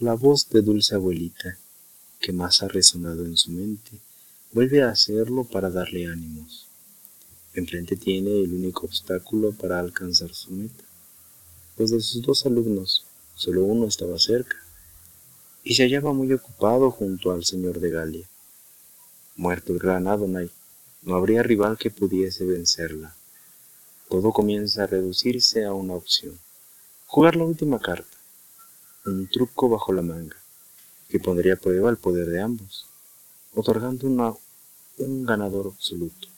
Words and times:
la 0.00 0.14
voz 0.14 0.48
de 0.48 0.60
dulce 0.60 0.96
abuelita, 0.96 1.56
que 2.18 2.32
más 2.32 2.64
ha 2.64 2.68
resonado 2.68 3.24
en 3.24 3.36
su 3.36 3.52
mente, 3.52 3.92
vuelve 4.52 4.82
a 4.82 4.90
hacerlo 4.90 5.44
para 5.44 5.70
darle 5.70 6.08
ánimos. 6.08 6.66
Enfrente 7.54 7.94
tiene 7.94 8.42
el 8.42 8.52
único 8.52 8.86
obstáculo 8.86 9.52
para 9.52 9.78
alcanzar 9.78 10.34
su 10.34 10.50
meta, 10.50 10.82
pues 11.76 11.92
de 11.92 12.00
sus 12.00 12.22
dos 12.22 12.44
alumnos, 12.44 13.04
solo 13.36 13.64
uno 13.64 13.86
estaba 13.86 14.18
cerca, 14.18 14.56
y 15.62 15.76
se 15.76 15.84
hallaba 15.84 16.12
muy 16.12 16.32
ocupado 16.32 16.90
junto 16.90 17.30
al 17.30 17.44
señor 17.44 17.78
de 17.78 17.90
Galia. 17.90 18.28
Muerto 19.36 19.72
el 19.72 19.78
gran 19.78 20.08
Adonai, 20.08 20.50
no 21.02 21.14
habría 21.14 21.44
rival 21.44 21.78
que 21.78 21.92
pudiese 21.92 22.44
vencerla. 22.44 23.14
Todo 24.08 24.32
comienza 24.32 24.82
a 24.82 24.86
reducirse 24.88 25.64
a 25.64 25.72
una 25.72 25.94
opción. 25.94 26.36
Jugar 27.06 27.36
la 27.36 27.44
última 27.44 27.78
carta, 27.78 28.13
un 29.06 29.28
truco 29.28 29.68
bajo 29.68 29.92
la 29.92 30.00
manga, 30.00 30.36
que 31.08 31.20
pondría 31.20 31.54
a 31.54 31.56
prueba 31.56 31.90
el 31.90 31.98
poder 31.98 32.28
de 32.28 32.40
ambos, 32.40 32.86
otorgando 33.52 34.06
un 34.98 35.26
ganador 35.26 35.66
absoluto. 35.66 36.28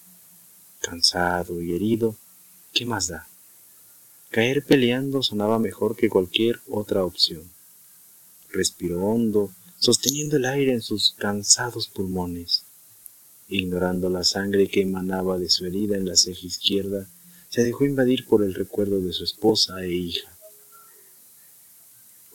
Cansado 0.81 1.63
y 1.63 1.75
herido, 1.75 2.17
¿qué 2.73 2.85
más 2.85 3.07
da? 3.07 3.29
Caer 4.31 4.65
peleando 4.65 5.23
sonaba 5.23 5.59
mejor 5.61 5.97
que 5.97 6.09
cualquier 6.09 6.61
otra 6.69 7.05
opción. 7.05 7.45
Respiró 8.51 9.05
hondo, 9.05 9.53
sosteniendo 9.79 10.37
el 10.37 10.47
aire 10.47 10.73
en 10.73 10.83
sus 10.83 11.15
cansados 11.17 11.89
pulmones. 11.89 12.65
Ignorando 13.49 14.11
la 14.11 14.25
sangre 14.25 14.69
que 14.69 14.83
emanaba 14.83 15.39
de 15.39 15.49
su 15.49 15.67
herida 15.67 15.97
en 15.97 16.07
la 16.07 16.17
ceja 16.17 16.47
izquierda, 16.47 17.07
se 17.49 17.63
dejó 17.63 17.85
invadir 17.85 18.27
por 18.27 18.43
el 18.43 18.55
recuerdo 18.55 19.01
de 19.01 19.13
su 19.13 19.23
esposa 19.23 19.83
e 19.85 19.93
hija. 19.93 20.36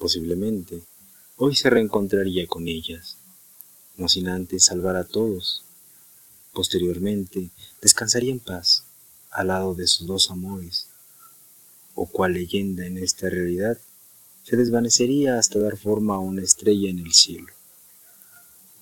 Posiblemente, 0.01 0.81
hoy 1.37 1.55
se 1.55 1.69
reencontraría 1.69 2.47
con 2.47 2.67
ellas, 2.67 3.17
no 3.97 4.09
sin 4.09 4.29
antes 4.29 4.65
salvar 4.65 4.95
a 4.95 5.03
todos. 5.03 5.63
Posteriormente, 6.53 7.51
descansaría 7.83 8.31
en 8.31 8.39
paz, 8.39 8.83
al 9.29 9.49
lado 9.49 9.75
de 9.75 9.85
sus 9.85 10.07
dos 10.07 10.31
amores, 10.31 10.87
o 11.93 12.07
cual 12.07 12.33
leyenda 12.33 12.83
en 12.87 12.97
esta 12.97 13.29
realidad, 13.29 13.77
se 14.41 14.57
desvanecería 14.57 15.37
hasta 15.37 15.59
dar 15.59 15.77
forma 15.77 16.15
a 16.15 16.19
una 16.19 16.41
estrella 16.41 16.89
en 16.89 16.97
el 16.97 17.13
cielo. 17.13 17.53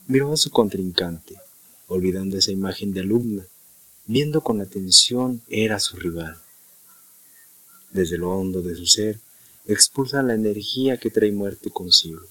Miró 0.08 0.32
a 0.32 0.38
su 0.38 0.52
contrincante, 0.52 1.36
olvidando 1.88 2.38
esa 2.38 2.52
imagen 2.52 2.94
de 2.94 3.02
alumna, 3.02 3.46
viendo 4.06 4.40
con 4.40 4.62
atención 4.62 5.42
era 5.50 5.82
su 5.82 5.98
rival. 5.98 6.38
Desde 7.92 8.18
lo 8.18 8.32
hondo 8.32 8.62
de 8.62 8.78
su 8.78 8.86
ser, 8.86 9.20
expulsa 9.66 10.24
la 10.24 10.34
energía 10.34 10.98
que 10.98 11.10
trae 11.10 11.32
muerte 11.32 11.70
consigo. 11.70 12.22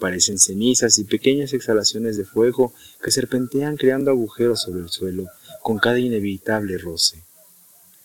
Parecen 0.00 0.38
cenizas 0.38 0.98
y 0.98 1.04
pequeñas 1.04 1.52
exhalaciones 1.52 2.16
de 2.16 2.24
fuego 2.24 2.74
que 3.02 3.10
serpentean 3.10 3.76
creando 3.76 4.10
agujeros 4.10 4.62
sobre 4.62 4.80
el 4.80 4.88
suelo 4.88 5.26
con 5.62 5.78
cada 5.78 5.98
inevitable 5.98 6.78
roce. 6.78 7.22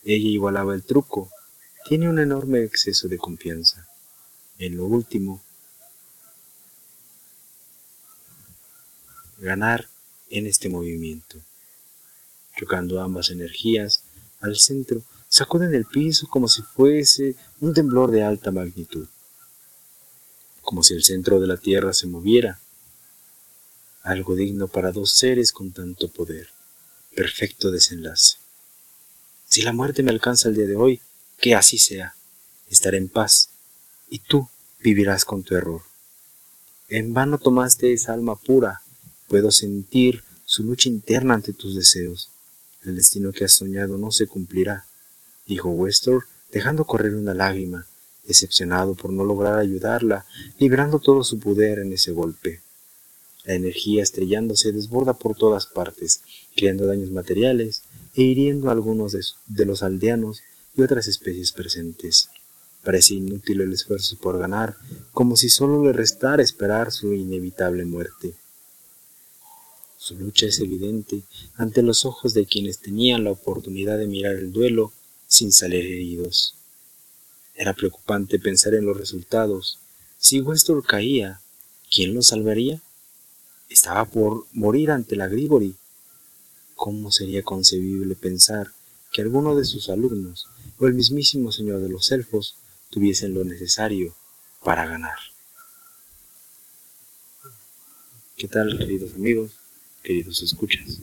Ella 0.04 0.30
igualaba 0.30 0.76
el 0.76 0.84
truco, 0.84 1.32
tiene 1.88 2.10
un 2.10 2.20
enorme 2.20 2.64
exceso 2.64 3.08
de 3.08 3.18
confianza. 3.18 3.88
En 4.60 4.78
lo 4.78 4.86
último, 4.86 5.42
ganar 9.40 9.88
en 10.30 10.48
este 10.48 10.70
movimiento. 10.70 11.38
Chocando 12.58 13.02
ambas 13.02 13.30
energías, 13.30 14.04
al 14.40 14.58
centro 14.58 15.04
sacuden 15.28 15.74
el 15.74 15.86
piso 15.86 16.28
como 16.28 16.48
si 16.48 16.62
fuese 16.62 17.36
un 17.60 17.74
temblor 17.74 18.12
de 18.12 18.24
alta 18.24 18.52
magnitud, 18.52 19.08
como 20.62 20.84
si 20.84 20.94
el 20.94 21.04
centro 21.04 21.40
de 21.40 21.48
la 21.48 21.58
tierra 21.58 21.94
se 21.94 22.08
moviera, 22.08 22.60
algo 24.04 24.36
digno 24.36 24.68
para 24.68 24.92
dos 24.92 25.12
seres 25.12 25.52
con 25.52 25.72
tanto 25.72 26.08
poder, 26.08 26.50
perfecto 27.16 27.70
desenlace. 27.70 28.38
Si 29.46 29.62
la 29.62 29.74
muerte 29.74 30.04
me 30.04 30.12
alcanza 30.12 30.50
el 30.50 30.56
día 30.56 30.66
de 30.66 30.76
hoy, 30.76 31.02
que 31.40 31.56
así 31.56 31.78
sea, 31.78 32.16
estaré 32.70 32.98
en 32.98 33.10
paz, 33.10 33.50
y 34.10 34.20
tú 34.20 34.48
vivirás 34.80 35.26
con 35.26 35.44
tu 35.44 35.56
error. 35.56 35.82
En 36.88 37.14
vano 37.14 37.38
tomaste 37.38 37.94
esa 37.94 38.14
alma 38.14 38.36
pura, 38.36 38.82
puedo 39.28 39.52
sentir 39.52 40.24
su 40.46 40.64
lucha 40.64 40.90
interna 40.90 41.36
ante 41.36 41.54
tus 41.54 41.76
deseos. 41.76 42.32
El 42.84 42.96
destino 42.96 43.32
que 43.32 43.46
has 43.46 43.54
soñado 43.54 43.98
no 43.98 44.12
se 44.12 44.28
cumplirá 44.28 44.86
dijo 45.50 45.70
Westor, 45.70 46.26
dejando 46.52 46.86
correr 46.86 47.16
una 47.16 47.34
lágrima, 47.34 47.88
decepcionado 48.26 48.94
por 48.94 49.12
no 49.12 49.26
lograr 49.26 49.58
ayudarla, 49.58 50.26
librando 50.60 51.00
todo 51.00 51.24
su 51.24 51.40
poder 51.40 51.80
en 51.80 51.92
ese 51.92 52.12
golpe. 52.12 52.62
La 53.46 53.56
energía 53.56 54.04
estrellándose 54.04 54.72
desborda 54.72 55.14
por 55.14 55.36
todas 55.36 55.66
partes, 55.66 56.22
creando 56.56 56.86
daños 56.86 57.10
materiales 57.10 57.82
e 58.14 58.22
hiriendo 58.22 58.70
a 58.70 58.74
algunos 58.74 59.12
de, 59.48 59.66
los 59.66 59.82
aldeanos 59.82 60.42
y 60.76 60.84
otras 60.84 61.08
especies 61.08 61.52
presentes. 61.52 62.30
Parece 62.84 63.16
inútil 63.16 63.62
el 63.62 63.74
esfuerzo 63.74 64.18
por 64.22 64.38
ganar, 64.38 64.78
como 65.12 65.36
si 65.36 65.50
solo 65.50 65.84
le 65.84 65.94
restara 65.94 66.44
esperar 66.44 66.92
su 66.92 67.14
inevitable 67.14 67.86
muerte. 67.86 68.36
Su 70.02 70.16
lucha 70.16 70.46
es 70.46 70.62
evidente 70.62 71.24
ante 71.56 71.84
los 71.84 72.06
ojos 72.06 72.34
de 72.34 72.46
quienes 72.46 72.80
tenían 72.80 73.26
la 73.26 73.32
oportunidad 73.32 73.98
de 73.98 74.08
mirar 74.08 74.38
el 74.38 74.54
duelo 74.54 74.94
sin 75.28 75.52
salir 75.52 75.86
heridos. 75.86 76.56
Era 77.54 77.74
preocupante 77.74 78.40
pensar 78.40 78.76
en 78.76 78.86
los 78.86 78.96
resultados. 78.96 79.78
Si 80.18 80.40
Westor 80.40 80.86
caía, 80.86 81.42
¿quién 81.92 82.14
lo 82.16 82.22
salvaría? 82.22 82.82
Estaba 83.68 84.06
por 84.06 84.48
morir 84.54 84.92
ante 84.92 85.18
la 85.18 85.28
Grigori. 85.28 85.76
¿Cómo 86.76 87.12
sería 87.12 87.44
concebible 87.44 88.16
pensar 88.16 88.72
que 89.12 89.22
alguno 89.22 89.54
de 89.58 89.66
sus 89.66 89.90
alumnos 89.90 90.48
o 90.78 90.88
el 90.88 90.94
mismísimo 90.94 91.52
señor 91.52 91.82
de 91.82 91.90
los 91.90 92.10
elfos 92.14 92.56
tuviesen 92.90 93.34
lo 93.34 93.44
necesario 93.44 94.16
para 94.64 94.86
ganar? 94.86 95.20
¿Qué 98.38 98.48
tal, 98.48 98.78
queridos 98.78 99.14
amigos, 99.16 99.59
queridos 100.04 100.42
escuchas? 100.42 101.00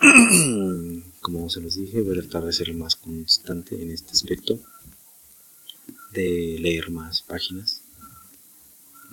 como 1.20 1.50
se 1.50 1.60
los 1.60 1.74
dije, 1.74 2.02
voy 2.02 2.18
a 2.18 2.22
tratar 2.22 2.44
de 2.44 2.52
ser 2.52 2.72
más 2.74 2.96
constante 2.96 3.82
en 3.82 3.90
este 3.90 4.12
aspecto, 4.12 4.60
de 6.12 6.58
leer 6.60 6.90
más 6.90 7.22
páginas. 7.22 7.82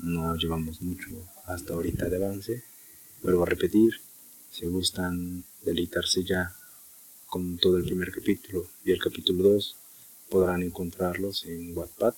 No 0.02 0.36
llevamos 0.36 0.82
mucho 0.82 1.08
hasta 1.46 1.74
ahorita 1.74 2.10
de 2.10 2.18
avance. 2.18 2.64
Vuelvo 3.22 3.44
a 3.44 3.48
repetir, 3.48 4.00
si 4.52 4.68
gustan 4.68 5.44
deleitarse 5.64 6.24
ya 6.24 6.54
con 7.26 7.58
todo 7.58 7.78
el 7.78 7.86
primer 7.86 8.12
capítulo 8.12 8.68
y 8.86 8.92
el 8.92 9.00
capítulo 9.00 9.50
2, 9.50 9.76
podrán 10.30 10.62
encontrarlos 10.62 11.46
en 11.46 11.76
Wattpad, 11.76 12.14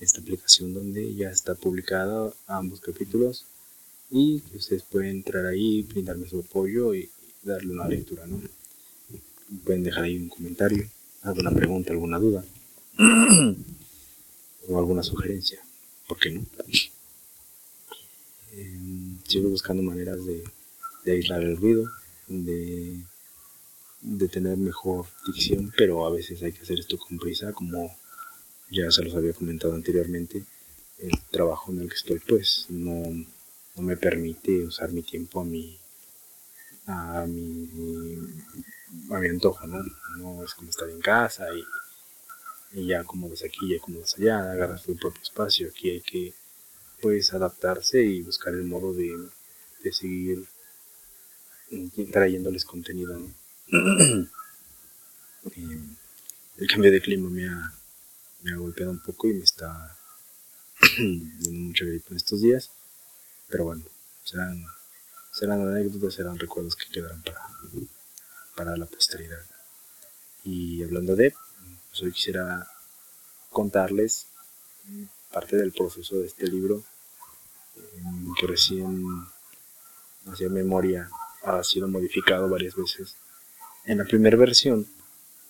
esta 0.00 0.20
aplicación 0.20 0.74
donde 0.74 1.14
ya 1.14 1.30
está 1.30 1.54
publicada 1.54 2.32
ambos 2.46 2.80
capítulos 2.80 3.46
y 4.12 4.42
ustedes 4.54 4.82
pueden 4.82 5.10
entrar 5.10 5.46
ahí, 5.46 5.82
brindarme 5.82 6.28
su 6.28 6.40
apoyo 6.40 6.94
y 6.94 7.08
darle 7.42 7.72
una 7.72 7.88
lectura, 7.88 8.26
¿no? 8.26 8.40
pueden 9.64 9.82
dejar 9.82 10.04
ahí 10.04 10.16
un 10.16 10.28
comentario, 10.28 10.86
alguna 11.22 11.50
pregunta, 11.50 11.92
alguna 11.92 12.18
duda 12.18 12.44
o 14.68 14.78
alguna 14.78 15.02
sugerencia. 15.02 15.60
¿Por 16.06 16.18
qué 16.18 16.30
no? 16.30 16.44
Eh, 18.52 18.78
sigo 19.26 19.48
buscando 19.48 19.82
maneras 19.82 20.18
de, 20.26 20.44
aislar 21.10 21.42
el 21.42 21.56
ruido, 21.56 21.90
de, 22.28 22.98
de 24.02 24.28
tener 24.28 24.58
mejor 24.58 25.06
dicción, 25.26 25.72
pero 25.76 26.06
a 26.06 26.10
veces 26.10 26.42
hay 26.42 26.52
que 26.52 26.62
hacer 26.62 26.80
esto 26.80 26.98
con 26.98 27.18
prisa, 27.18 27.52
como 27.52 27.96
ya 28.70 28.90
se 28.90 29.02
los 29.02 29.14
había 29.14 29.32
comentado 29.32 29.74
anteriormente. 29.74 30.44
El 30.98 31.18
trabajo 31.30 31.72
en 31.72 31.80
el 31.80 31.88
que 31.88 31.96
estoy, 31.96 32.18
pues, 32.20 32.66
no, 32.68 33.24
no 33.76 33.82
me 33.82 33.96
permite 33.96 34.64
usar 34.64 34.92
mi 34.92 35.02
tiempo 35.02 35.40
a 35.40 35.44
mi, 35.44 35.78
a 36.86 37.24
mi 37.26 37.68
a 39.10 39.18
mi 39.18 39.28
antojo, 39.28 39.66
¿no? 39.66 39.84
No 40.18 40.44
es 40.44 40.54
como 40.54 40.70
estar 40.70 40.88
en 40.88 41.00
casa 41.00 41.46
y, 41.54 41.64
ya 42.86 43.00
acomodas 43.00 43.42
aquí 43.44 43.66
y 43.66 43.76
acomodas 43.76 44.14
allá, 44.16 44.50
agarras 44.50 44.82
tu 44.82 44.96
propio 44.96 45.22
espacio. 45.22 45.68
Aquí 45.68 45.90
hay 45.90 46.00
que, 46.00 46.34
pues, 47.00 47.34
adaptarse 47.34 48.02
y 48.02 48.22
buscar 48.22 48.54
el 48.54 48.64
modo 48.64 48.94
de, 48.94 49.14
de 49.82 49.92
seguir 49.92 50.46
trayéndoles 52.12 52.64
contenido, 52.64 53.18
¿no? 53.18 53.30
el 56.58 56.66
cambio 56.68 56.92
de 56.92 57.00
clima 57.00 57.28
me 57.28 57.48
ha, 57.48 57.72
me 58.42 58.52
ha 58.52 58.56
golpeado 58.56 58.92
un 58.92 59.00
poco 59.00 59.28
y 59.28 59.34
me 59.34 59.44
está 59.44 59.96
dando 60.98 61.50
mucha 61.50 61.84
gripe 61.84 62.10
en 62.10 62.16
estos 62.16 62.40
días. 62.42 62.70
Pero 63.52 63.64
bueno, 63.64 63.84
serán, 64.24 64.64
serán 65.30 65.60
anécdotas, 65.60 66.14
serán 66.14 66.38
recuerdos 66.38 66.74
que 66.74 66.90
quedarán 66.90 67.22
para, 67.22 67.42
para 68.56 68.76
la 68.76 68.86
posteridad. 68.86 69.44
Y 70.42 70.82
hablando 70.82 71.14
de, 71.14 71.34
pues 71.90 72.02
hoy 72.02 72.12
quisiera 72.12 72.66
contarles 73.50 74.26
parte 75.30 75.56
del 75.56 75.72
proceso 75.72 76.16
de 76.16 76.26
este 76.26 76.46
libro 76.48 76.82
que 78.40 78.46
recién 78.46 79.04
hacía 80.26 80.48
memoria 80.48 81.10
ha 81.44 81.62
sido 81.62 81.88
modificado 81.88 82.48
varias 82.48 82.74
veces. 82.74 83.16
En 83.84 83.98
la 83.98 84.04
primera 84.04 84.36
versión 84.36 84.86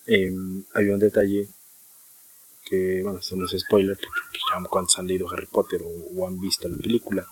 em, 0.05 0.65
había 0.73 0.93
un 0.93 0.99
detalle 0.99 1.47
que, 2.65 3.01
bueno, 3.03 3.19
esto 3.19 3.35
no 3.35 3.45
es 3.45 3.59
spoiler, 3.59 3.97
porque 3.97 4.39
ya 4.49 4.67
cuando 4.69 4.89
han 4.97 5.07
leído 5.07 5.29
Harry 5.29 5.45
Potter 5.45 5.81
o, 5.83 6.27
han 6.27 6.39
visto 6.39 6.67
la 6.67 6.77
película, 6.77 7.27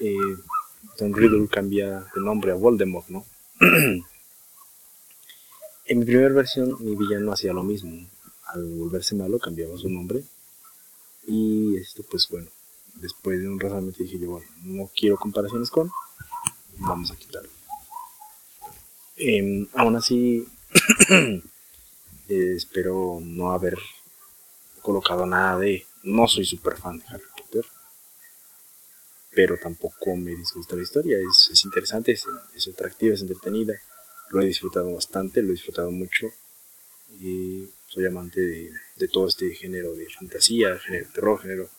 eh, 0.00 0.36
Don 0.98 1.14
Riddle 1.14 1.48
cambia 1.48 2.06
de 2.14 2.20
nombre 2.20 2.52
a 2.52 2.54
Voldemort, 2.54 3.08
¿no? 3.08 3.24
en 5.86 5.98
mi 5.98 6.04
primera 6.04 6.34
versión, 6.34 6.76
mi 6.80 6.96
villano 6.96 7.32
hacía 7.32 7.52
lo 7.52 7.62
mismo. 7.62 8.06
Al 8.46 8.64
volverse 8.76 9.14
malo, 9.14 9.38
cambiaba 9.38 9.76
su 9.76 9.88
nombre. 9.88 10.24
Y 11.26 11.76
esto, 11.76 12.04
pues 12.10 12.28
bueno, 12.28 12.48
después 12.94 13.40
de 13.40 13.48
un 13.48 13.60
razonamiento 13.60 14.02
dije 14.02 14.18
yo, 14.18 14.30
bueno, 14.30 14.46
no 14.62 14.90
quiero 14.96 15.16
comparaciones 15.16 15.70
con, 15.70 15.90
vamos 16.78 17.10
a 17.10 17.16
quitarlo. 17.16 17.50
Em, 19.16 19.66
aún 19.74 19.96
así, 19.96 20.46
eh, 21.10 21.42
espero 22.28 23.18
no 23.22 23.52
haber 23.52 23.78
colocado 24.82 25.26
nada 25.26 25.58
de, 25.58 25.84
no 26.04 26.28
soy 26.28 26.44
súper 26.44 26.76
fan 26.76 26.98
de 26.98 27.04
Harry 27.08 27.24
pero 29.36 29.56
tampoco 29.56 30.16
me 30.16 30.34
disgusta 30.34 30.74
la 30.74 30.82
historia, 30.82 31.18
es, 31.18 31.64
interesante, 31.64 32.10
es, 32.10 32.68
atractiva, 32.68 33.14
es 33.14 33.20
entretenida, 33.20 33.74
lo 34.30 34.42
he 34.42 34.46
disfrutado 34.46 34.92
bastante, 34.92 35.42
lo 35.42 35.50
he 35.50 35.52
disfrutado 35.52 35.92
mucho 35.92 36.26
y 37.20 37.68
soy 37.86 38.06
amante 38.06 38.40
de, 38.40 38.72
de 38.96 39.08
todo 39.08 39.28
este 39.28 39.54
género 39.54 39.94
de 39.94 40.08
fantasía, 40.10 40.76
género 40.80 41.06
de 41.06 41.12
terror, 41.12 41.40
género 41.40 41.70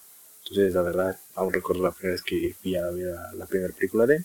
entonces, 0.50 0.74
la 0.76 0.82
verdad, 0.82 1.20
aún 1.36 1.52
recuerdo 1.52 1.84
la 1.84 1.92
primera 1.92 2.14
vez 2.14 2.22
que 2.22 2.56
fui 2.62 2.78
a 2.78 2.90
ver 2.90 3.14
la 3.34 3.46
primera 3.48 3.74
película 3.74 4.06
de 4.06 4.24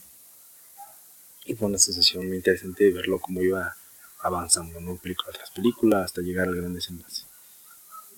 y 1.44 1.56
fue 1.56 1.66
una 1.66 1.78
sensación 1.78 2.28
muy 2.28 2.36
interesante 2.36 2.84
de 2.84 2.92
verlo 2.92 3.18
como 3.18 3.42
iba 3.42 3.74
avanzando, 4.20 4.80
¿no? 4.80 4.96
Película 4.98 5.32
tras 5.32 5.50
película 5.50 6.04
hasta 6.04 6.20
llegar 6.20 6.46
al 6.46 6.54
gran 6.54 6.74
desenlace. 6.74 7.24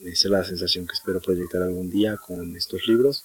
Esa 0.01 0.29
es 0.29 0.31
la 0.31 0.45
sensación 0.45 0.87
que 0.87 0.93
espero 0.93 1.19
proyectar 1.23 1.63
algún 1.63 1.89
día 1.89 2.19
con 2.19 2.55
estos 2.57 2.87
libros. 2.87 3.25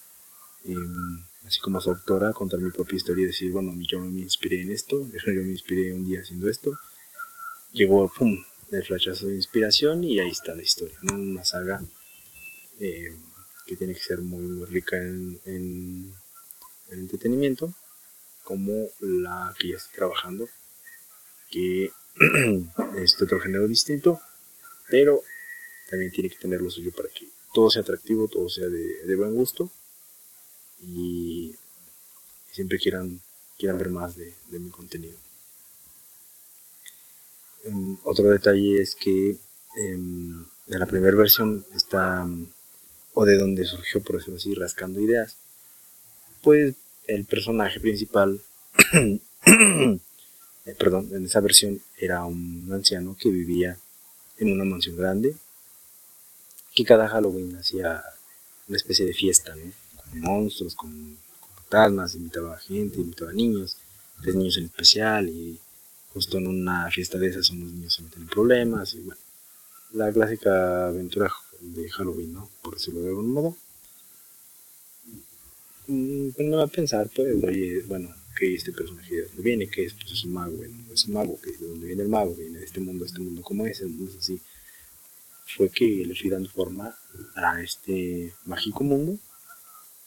Em, 0.66 1.24
así 1.46 1.60
como 1.60 1.80
su 1.82 1.90
autora, 1.90 2.34
contar 2.34 2.60
mi 2.60 2.72
propia 2.72 2.98
historia 2.98 3.24
y 3.24 3.28
decir, 3.28 3.52
bueno, 3.52 3.74
yo 3.80 4.00
me 4.00 4.22
inspiré 4.22 4.62
en 4.62 4.72
esto, 4.72 5.08
yo 5.12 5.42
me 5.42 5.52
inspiré 5.52 5.94
un 5.94 6.06
día 6.06 6.22
haciendo 6.22 6.50
esto. 6.50 6.78
Llegó, 7.72 8.12
pum, 8.12 8.44
el 8.72 8.84
flashazo 8.84 9.28
de 9.28 9.36
inspiración 9.36 10.04
y 10.04 10.20
ahí 10.20 10.30
está 10.30 10.56
la 10.56 10.62
historia, 10.62 10.98
¿no? 11.02 11.16
Una 11.16 11.44
saga 11.44 11.82
eh, 12.80 13.16
que 13.66 13.76
tiene 13.76 13.94
que 13.94 14.00
ser 14.00 14.20
muy, 14.20 14.66
rica 14.66 14.98
en, 14.98 15.40
en, 15.46 16.14
entretenimiento, 16.92 17.74
como 18.44 18.88
la 19.00 19.54
que 19.60 19.70
ya 19.70 19.78
estoy 19.78 19.96
trabajando, 19.96 20.50
que 21.52 21.92
es 22.98 23.22
otro 23.22 23.40
género 23.40 23.68
distinto, 23.68 24.20
pero 24.90 25.22
también 25.90 26.12
tiene 26.12 26.30
que 26.30 26.38
tener 26.38 26.62
lo 26.62 26.70
suyo 26.70 26.92
para 26.92 27.10
que 27.10 27.28
todo 27.54 27.70
sea 27.70 27.82
atractivo, 27.82 28.28
todo 28.28 28.50
sea 28.50 28.68
de, 28.68 29.16
buen 29.16 29.36
gusto 29.36 29.72
y 30.82 31.56
siempre 32.52 32.80
quieran, 32.80 33.22
quieran 33.58 33.78
ver 33.78 33.90
más 33.90 34.16
de, 34.16 34.34
mi 34.52 34.70
contenido. 34.70 35.18
Em, 37.64 37.98
otro 38.04 38.30
detalle 38.30 38.82
es 38.82 38.96
que 38.96 39.38
em, 39.78 40.46
en 40.68 40.80
la 40.80 40.86
primera 40.86 41.18
versión 41.18 41.66
está 41.76 42.28
o 43.14 43.26
de 43.26 43.38
donde 43.38 43.66
surgió, 43.66 44.02
por 44.02 44.18
decirlo 44.18 44.38
así, 44.38 44.54
rascando 44.54 45.02
ideas, 45.02 45.36
pues 46.42 46.76
el 47.08 47.26
personaje 47.26 47.80
principal, 47.80 48.42
eh, 48.94 50.00
perdón, 50.78 51.10
en 51.12 51.26
esa 51.26 51.42
versión 51.42 51.82
era 51.98 52.24
un 52.26 52.70
anciano 52.72 53.18
que 53.20 53.30
vivía 53.30 53.78
en 54.38 54.54
una 54.54 54.64
mansión 54.64 54.96
grande, 54.96 55.36
que 56.74 56.86
cada 56.86 57.10
Halloween 57.10 57.58
hacía 57.58 58.04
una 58.68 58.78
especie 58.78 59.06
de 59.06 59.14
fiesta, 59.14 59.56
¿no? 59.56 59.72
Monstruos, 60.14 60.76
con, 60.76 61.18
fantasmas, 61.56 62.16
invitaba 62.16 62.56
a 62.56 62.60
gente, 62.60 63.00
invitaba 63.00 63.32
a 63.32 63.34
niños, 63.34 63.78
tres 64.22 64.36
niños 64.36 64.58
en 64.58 64.66
especial, 64.66 65.30
y 65.30 65.60
justo 66.14 66.38
en 66.38 66.48
una 66.48 66.90
fiesta 66.90 67.18
de 67.18 67.28
esas 67.28 67.50
unos 67.52 67.72
niños 67.72 67.94
se 67.94 68.04
meten 68.04 68.24
en 68.24 68.28
problemas, 68.28 68.94
y 68.96 69.02
bueno, 69.02 69.22
la 69.94 70.12
clásica 70.12 70.88
aventura 70.88 71.32
de 71.62 71.90
Halloween, 71.90 72.34
¿no? 72.34 72.50
Por 72.62 72.76
decirlo 72.76 73.02
de 73.02 73.10
algún 73.10 73.32
modo. 73.32 73.56
Pues 75.88 76.54
va 76.54 76.64
a 76.64 76.68
pensar, 76.68 77.10
pues, 77.16 77.44
oye, 77.44 77.82
bueno, 77.88 78.14
que 78.38 78.54
este 78.54 78.72
personaje 78.72 79.16
de 79.16 79.22
dónde 79.24 79.42
viene, 79.42 79.68
que 79.68 79.86
es, 79.86 79.94
pues 79.94 80.12
es 80.12 80.24
un 80.24 80.34
mago, 80.34 80.56
bueno, 80.56 80.76
es 80.94 81.06
un 81.06 81.14
mago, 81.14 81.40
de 81.44 81.68
dónde 81.68 81.88
viene 81.88 82.04
el 82.04 82.10
mago, 82.10 82.36
viene 82.36 82.60
de 82.60 82.66
este 82.66 82.80
mundo, 82.80 83.06
este 83.06 83.20
mundo 83.20 83.42
como 83.42 83.66
es, 83.66 83.82
entonces 83.82 84.18
así. 84.18 84.40
Fue 85.58 85.70
que 85.70 86.06
le 86.06 86.14
fui 86.14 86.30
dando 86.30 86.48
forma 86.48 86.96
a 87.36 87.62
este 87.62 88.34
mágico 88.46 88.84
mundo, 88.84 89.18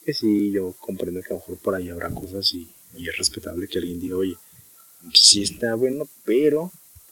que 0.03 0.13
sí, 0.13 0.51
yo 0.51 0.73
comprendo 0.79 1.21
que 1.21 1.27
a 1.27 1.37
lo 1.37 1.39
mejor 1.39 1.57
por 1.57 1.75
ahí 1.75 1.89
habrá 1.89 2.09
cosas 2.13 2.53
y, 2.53 2.69
es 2.95 3.17
respetable 3.17 3.67
que 3.67 3.79
alguien 3.79 3.99
diga, 3.99 4.17
oye, 4.17 4.37
sí 5.13 5.41
está 5.41 5.73
bueno, 5.73 6.07
pero 6.25 6.71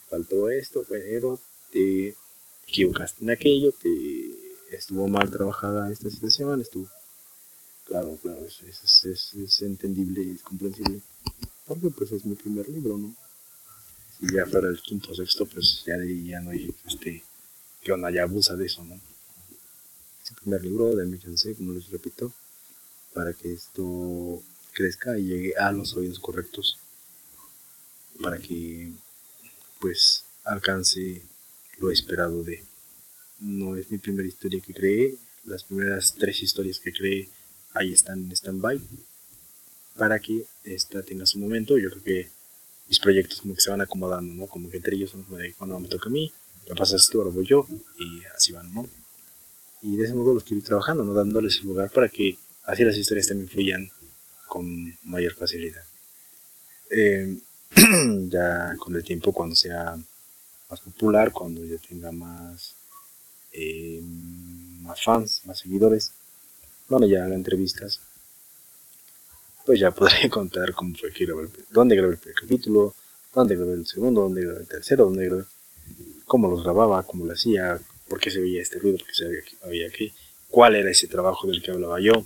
faltó 0.09 0.49
esto, 0.51 0.85
pero 0.87 1.39
te 1.71 2.15
equivocaste 2.67 3.23
en 3.23 3.31
aquello, 3.31 3.71
te 3.71 4.75
estuvo 4.75 5.07
mal 5.07 5.31
trabajada 5.31 5.91
esta 5.91 6.09
situación, 6.09 6.61
estuvo... 6.61 6.87
Claro, 7.85 8.17
claro, 8.21 8.45
es, 8.45 8.61
es, 9.03 9.33
es, 9.33 9.61
entendible 9.63 10.21
y 10.21 10.31
es 10.31 10.43
comprensible. 10.43 11.01
Porque 11.65 11.89
pues 11.89 12.11
es 12.11 12.23
mi 12.25 12.35
primer 12.35 12.69
libro, 12.69 12.97
¿no? 12.97 13.13
Si 14.17 14.33
ya 14.33 14.45
fuera 14.45 14.69
el 14.69 14.81
quinto 14.81 15.11
o 15.11 15.15
sexto, 15.15 15.45
pues 15.45 15.83
ya, 15.85 15.97
ya 15.97 16.39
no 16.39 16.51
hay, 16.51 16.73
este, 16.87 17.23
que 17.81 17.91
onda, 17.91 18.11
ya 18.11 18.23
abusa 18.23 18.55
de 18.55 18.67
eso, 18.67 18.83
¿no? 18.83 18.95
Es 18.95 20.29
el 20.29 20.35
primer 20.37 20.63
libro, 20.63 20.95
de 20.95 21.05
mi 21.05 21.19
chance, 21.19 21.53
como 21.55 21.73
les 21.73 21.89
repito, 21.89 22.31
para 23.13 23.33
que 23.33 23.53
esto 23.53 24.41
crezca 24.73 25.17
y 25.17 25.23
llegue 25.23 25.55
a 25.55 25.71
los 25.71 25.95
oídos 25.95 26.19
correctos, 26.19 26.77
para 28.21 28.37
que 28.37 28.91
pues 29.79 30.25
alcance 30.43 31.21
lo 31.79 31.91
esperado 31.91 32.43
de 32.43 32.63
no 33.41 33.75
es 33.75 33.89
mi 33.89 33.97
primera 33.97 34.27
historia 34.27 34.61
que 34.61 34.73
creé. 34.73 35.15
Las 35.45 35.63
primeras 35.63 36.13
tres 36.13 36.41
historias 36.43 36.79
que 36.79 36.93
creé 36.93 37.27
ahí 37.73 37.91
están 37.91 38.19
en 38.19 38.31
stand-by. 38.31 38.79
Para 39.97 40.19
que 40.19 40.45
esta 40.63 41.01
tenga 41.01 41.25
su 41.25 41.39
momento. 41.39 41.77
Yo 41.77 41.89
creo 41.89 42.03
que 42.03 42.29
mis 42.87 42.99
proyectos 42.99 43.41
como 43.41 43.55
que 43.55 43.61
se 43.61 43.71
van 43.71 43.81
acomodando, 43.81 44.33
¿no? 44.33 44.47
Como 44.47 44.69
que 44.69 44.77
entre 44.77 44.95
ellos 44.95 45.09
son 45.09 45.25
cuando 45.57 45.79
me 45.79 45.87
toca 45.87 46.09
a 46.09 46.11
mí, 46.11 46.31
lo 46.67 46.75
pasas 46.75 47.07
tú, 47.09 47.19
ahora 47.19 47.33
voy 47.33 47.45
yo, 47.45 47.65
y 47.97 48.23
así 48.35 48.51
van, 48.51 48.73
¿no? 48.73 48.87
Y 49.81 49.95
de 49.95 50.03
ese 50.03 50.13
modo 50.13 50.33
los 50.33 50.43
quiero 50.43 50.59
ir 50.59 50.65
trabajando, 50.65 51.03
¿no? 51.03 51.13
Dándoles 51.13 51.59
el 51.59 51.67
lugar 51.67 51.89
para 51.89 52.09
que 52.09 52.37
así 52.65 52.83
las 52.83 52.97
historias 52.97 53.27
también 53.27 53.49
fluyan 53.49 53.91
con 54.47 54.97
mayor 55.03 55.33
facilidad. 55.35 55.83
Eh, 56.89 57.37
ya 58.29 58.75
con 58.77 58.95
el 58.95 59.03
tiempo, 59.03 59.31
cuando 59.31 59.55
sea 59.55 59.97
más 60.69 60.79
popular, 60.81 61.31
cuando 61.31 61.63
ya 61.65 61.77
tenga 61.77 62.11
más 62.11 62.75
eh, 63.53 64.01
más 64.81 65.03
fans, 65.03 65.41
más 65.45 65.59
seguidores, 65.59 66.13
bueno, 66.87 67.05
ya 67.05 67.25
haga 67.25 67.35
entrevistas, 67.35 67.99
pues 69.65 69.79
ya 69.79 69.91
podré 69.95 70.29
contar 70.29 70.73
cómo 70.73 70.95
fue 70.95 71.11
que 71.11 71.25
grabé, 71.25 71.49
dónde 71.69 71.95
grabé 71.95 72.13
el 72.13 72.19
primer 72.19 72.35
capítulo, 72.35 72.95
dónde 73.33 73.55
grabé 73.55 73.73
el 73.73 73.87
segundo, 73.87 74.21
dónde 74.21 74.41
grabé 74.41 74.61
el 74.61 74.67
tercero, 74.67 75.05
dónde 75.05 75.25
grabé, 75.25 75.43
cómo 76.25 76.49
los 76.49 76.63
grababa, 76.63 77.03
cómo 77.03 77.25
lo 77.25 77.33
hacía, 77.33 77.79
por 78.07 78.19
qué 78.19 78.31
se 78.31 78.39
veía 78.39 78.61
este 78.61 78.79
ruido, 78.79 78.97
por 78.97 79.07
qué 79.07 79.13
se 79.13 79.67
veía 79.67 79.87
aquí, 79.87 80.13
cuál 80.49 80.75
era 80.75 80.89
ese 80.89 81.07
trabajo 81.07 81.47
del 81.47 81.61
que 81.61 81.71
hablaba 81.71 81.99
yo, 81.99 82.25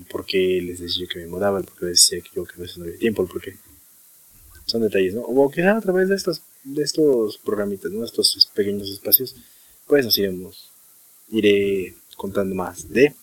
el 0.00 0.06
por 0.06 0.24
qué 0.24 0.60
les 0.62 0.80
decía 0.80 1.06
que 1.06 1.20
me 1.20 1.26
mudaba, 1.26 1.58
el 1.58 1.64
por 1.64 1.78
qué 1.78 1.86
les 1.86 1.98
decía 1.98 2.20
que 2.20 2.30
yo 2.34 2.44
que 2.44 2.54
a 2.54 2.62
veces 2.62 2.78
no 2.78 2.84
había 2.84 2.98
tiempo, 2.98 3.22
el 3.22 3.28
por 3.28 3.40
qué. 3.40 3.56
Son 4.66 4.80
detalles, 4.82 5.14
¿no? 5.14 5.22
O 5.22 5.50
quizá 5.50 5.76
a 5.76 5.80
través 5.80 6.08
de 6.08 6.14
estos, 6.14 6.42
de 6.64 6.82
estos 6.82 7.38
programitas, 7.38 7.90
¿no? 7.92 8.04
Estos 8.04 8.50
pequeños 8.54 8.88
espacios, 8.88 9.36
pues 9.86 10.04
nos 10.04 10.16
iremos, 10.16 10.70
iré 11.28 11.94
contando 12.16 12.54
más 12.54 12.88
de, 12.88 13.14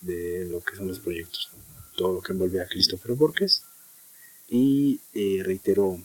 de 0.00 0.46
lo 0.46 0.60
que 0.62 0.76
son 0.76 0.88
los 0.88 1.00
proyectos, 1.00 1.50
todo 1.96 2.14
lo 2.14 2.20
que 2.22 2.32
envuelve 2.32 2.60
a 2.60 2.66
Christopher 2.66 3.14
Borges. 3.14 3.62
Y 4.48 5.00
eh, 5.14 5.42
reitero, 5.44 6.00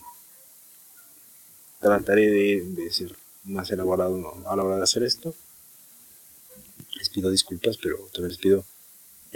trataré 1.79 2.29
de, 2.29 2.91
ser 2.91 3.15
más 3.43 3.71
elaborado 3.71 4.35
a 4.47 4.55
la 4.55 4.63
hora 4.63 4.77
de 4.77 4.83
hacer 4.83 5.03
esto. 5.03 5.33
Les 6.97 7.09
pido 7.09 7.31
disculpas, 7.31 7.77
pero 7.77 7.97
también 8.11 8.29
les 8.29 8.37
pido 8.37 8.65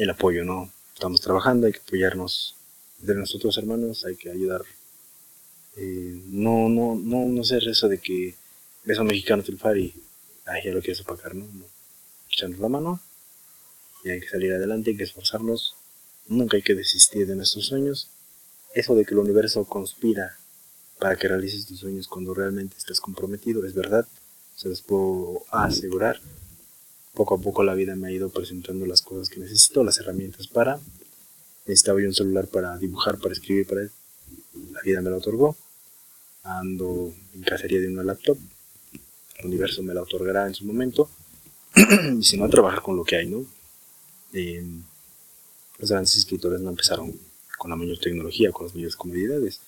el 0.04 0.10
apoyo, 0.10 0.44
¿no? 0.44 0.72
Estamos 0.94 1.22
trabajando, 1.22 1.68
hay 1.68 1.74
que 1.74 1.80
apoyarnos 1.80 2.56
de 3.00 3.16
nosotros 3.16 3.58
hermanos, 3.58 4.06
hay 4.06 4.16
que 4.16 4.30
ayudar. 4.30 4.62
Eh, 5.78 6.22
no, 6.28 6.70
no, 6.70 6.96
no, 6.96 7.26
no 7.26 7.44
ser 7.44 7.68
eso 7.68 7.88
de 7.88 8.00
que 8.00 8.36
beso 8.84 9.04
mexicano 9.04 9.44
triunfar 9.44 9.78
y 9.78 9.94
ay, 10.46 10.64
ya 10.66 10.72
lo 10.72 10.82
quieres 10.82 11.02
opacar, 11.02 11.36
¿no? 11.36 11.46
Echarnos 12.32 12.60
la 12.60 12.70
mano 12.70 13.00
y 14.04 14.10
hay 14.10 14.20
que 14.20 14.30
salir 14.30 14.54
adelante, 14.54 14.92
hay 14.92 14.98
que 14.98 15.04
esforzarnos 15.04 15.76
Nunca 16.30 16.58
hay 16.58 16.62
que 16.62 16.76
desistir 16.76 17.26
de 17.26 17.36
nuestros 17.36 17.66
sueños. 17.66 18.08
Eso 18.76 18.94
de 18.94 19.04
que 19.04 19.16
el 19.16 19.20
universo 19.20 19.66
conspira 19.66 20.38
para 21.00 21.16
que 21.16 21.28
realices 21.28 21.66
tus 21.66 21.80
sueños 21.80 22.08
cuando 22.08 22.36
realmente 22.36 22.78
estás 22.78 23.02
comprometido 23.02 23.66
es 23.66 23.74
verdad. 23.74 24.08
Se 24.56 24.70
los 24.70 24.84
puedo 24.84 25.42
asegurar. 25.50 26.22
Poco 27.20 27.36
a 27.36 27.38
poco 27.38 27.64
la 27.64 27.74
vida 27.74 27.98
me 27.98 28.08
ha 28.08 28.12
ido 28.12 28.30
presentando 28.30 28.86
las 28.86 29.02
cosas 29.02 29.28
que 29.28 29.42
necesito, 29.42 29.84
las 29.84 30.00
herramientas 30.00 30.48
para. 30.48 30.80
Necesitaba 31.66 32.00
yo 32.00 32.08
un 32.08 32.14
celular 32.14 32.48
para 32.48 32.78
dibujar, 32.78 33.18
para 33.18 33.34
escribir, 33.34 33.68
para. 33.68 33.82
La 34.72 34.82
vida 34.86 35.02
me 35.02 35.10
lo 35.10 35.18
otorgó. 35.18 35.58
Ando 36.44 37.14
en 37.34 37.42
cacería 37.42 37.82
de 37.82 37.90
una 37.90 38.04
laptop. 38.04 38.38
El 39.38 39.48
universo 39.48 39.84
me 39.84 39.94
la 39.94 40.02
otorgará 40.02 40.48
en 40.48 40.54
su 40.54 40.64
momento. 40.64 41.10
y 42.18 42.24
si 42.24 42.38
no, 42.38 42.46
a 42.46 42.50
trabajar 42.50 42.82
con 42.82 42.96
lo 42.96 43.04
que 43.04 43.18
hay, 43.18 43.28
¿no? 43.28 43.46
Eh, 44.32 44.64
los 45.78 45.90
grandes 45.90 46.16
escritores 46.16 46.62
no 46.62 46.70
empezaron 46.70 47.20
con 47.58 47.70
la 47.70 47.76
mayor 47.76 48.00
tecnología, 48.00 48.54
con 48.54 48.68
las 48.68 48.74
mayores 48.74 48.96
comodidades. 48.96 49.60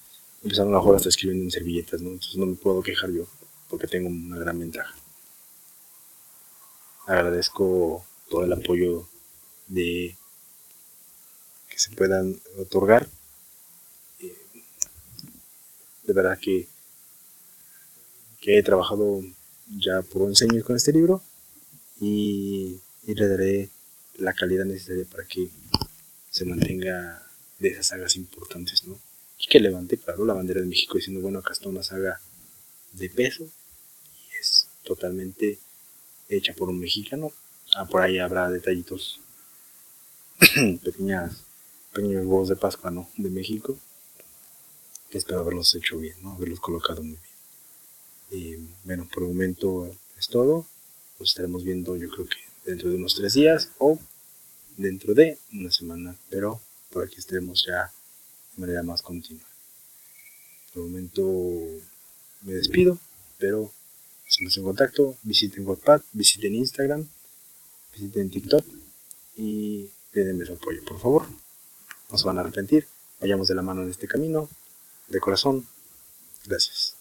Empezaron 0.41 0.73
a 0.73 0.79
jugar 0.79 0.95
hasta 0.95 1.09
escribiendo 1.09 1.43
en 1.43 1.51
servilletas, 1.51 2.01
¿no? 2.01 2.11
Entonces 2.11 2.37
no 2.37 2.45
me 2.45 2.55
puedo 2.55 2.81
quejar 2.81 3.11
yo, 3.11 3.27
porque 3.67 3.87
tengo 3.87 4.07
una 4.07 4.37
gran 4.37 4.57
ventaja. 4.57 5.00
Agradezco 7.11 8.05
todo 8.29 8.45
el 8.45 8.53
apoyo 8.53 9.05
de 9.67 10.15
que 11.67 11.77
se 11.77 11.91
puedan 11.91 12.39
otorgar. 12.57 13.09
Eh, 14.21 14.33
de 16.03 16.13
verdad 16.13 16.39
que, 16.39 16.69
que 18.39 18.57
he 18.57 18.63
trabajado 18.63 19.21
ya 19.77 20.01
por 20.03 20.21
un 20.21 20.33
años 20.39 20.63
con 20.63 20.77
este 20.77 20.93
libro 20.93 21.21
y, 21.99 22.79
y 23.05 23.13
le 23.13 23.27
daré 23.27 23.69
la 24.15 24.31
calidad 24.31 24.63
necesaria 24.63 25.03
para 25.03 25.25
que 25.25 25.49
se 26.29 26.45
mantenga 26.45 27.27
de 27.59 27.67
esas 27.67 27.87
sagas 27.87 28.15
importantes, 28.15 28.85
¿no? 28.85 28.97
Y 29.37 29.47
que 29.47 29.59
levante, 29.59 29.97
claro, 29.97 30.23
la 30.23 30.33
bandera 30.33 30.61
de 30.61 30.67
México 30.67 30.97
diciendo, 30.97 31.19
bueno, 31.19 31.39
acá 31.39 31.51
está 31.51 31.67
una 31.67 31.83
saga 31.83 32.21
de 32.93 33.09
peso 33.09 33.43
y 33.43 34.39
es 34.39 34.69
totalmente 34.85 35.59
hecha 36.37 36.53
por 36.53 36.69
un 36.69 36.79
mexicano. 36.79 37.31
Ah, 37.75 37.85
por 37.85 38.01
ahí 38.01 38.19
habrá 38.19 38.49
detallitos, 38.49 39.19
pequeñas, 40.83 41.43
pequeños 41.93 42.25
huevos 42.25 42.49
de 42.49 42.55
Pascua, 42.55 42.91
¿no? 42.91 43.09
De 43.17 43.29
México. 43.29 43.77
Que 45.09 45.17
espero 45.17 45.41
haberlos 45.41 45.73
hecho 45.75 45.97
bien, 45.97 46.15
¿no? 46.21 46.33
Haberlos 46.33 46.59
colocado 46.59 47.03
muy 47.03 47.17
bien. 47.17 47.31
Y 48.31 48.69
bueno, 48.85 49.07
por 49.13 49.23
el 49.23 49.29
momento 49.29 49.89
es 50.17 50.27
todo. 50.27 50.65
Nos 51.19 51.29
estaremos 51.29 51.63
viendo, 51.63 51.95
yo 51.97 52.09
creo 52.09 52.25
que 52.25 52.37
dentro 52.65 52.89
de 52.89 52.95
unos 52.95 53.15
tres 53.15 53.33
días 53.33 53.69
o 53.77 53.99
dentro 54.77 55.13
de 55.13 55.37
una 55.53 55.71
semana, 55.71 56.15
pero 56.29 56.61
por 56.91 57.03
aquí 57.03 57.17
estaremos 57.17 57.65
ya 57.67 57.91
de 58.55 58.61
manera 58.61 58.83
más 58.83 59.01
continua. 59.01 59.45
Por 60.73 60.83
el 60.83 60.89
momento 60.89 61.21
me 62.41 62.53
despido, 62.53 62.97
pero 63.37 63.71
estamos 64.31 64.57
en 64.57 64.63
contacto. 64.63 65.17
Visiten 65.23 65.67
WhatsApp, 65.67 66.03
visiten 66.13 66.55
Instagram, 66.55 67.05
visiten 67.93 68.29
TikTok 68.29 68.65
y 69.35 69.89
denme 70.13 70.45
su 70.45 70.53
apoyo, 70.53 70.83
por 70.85 70.99
favor. 70.99 71.25
No 72.09 72.17
se 72.17 72.25
van 72.25 72.37
a 72.37 72.41
arrepentir. 72.41 72.87
Vayamos 73.19 73.47
de 73.47 73.55
la 73.55 73.61
mano 73.61 73.83
en 73.83 73.89
este 73.89 74.07
camino. 74.07 74.49
De 75.07 75.19
corazón, 75.19 75.67
gracias. 76.45 76.95